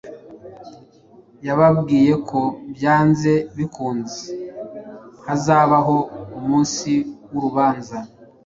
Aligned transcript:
Yababwiye 1.47 2.13
ko 2.29 2.41
byanze 2.75 3.33
bikunze 3.57 4.31
hazabaho 5.25 5.95
umunsi 6.37 6.91
w’urubanza 7.31 7.97